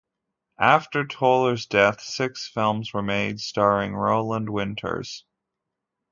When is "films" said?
2.47-2.91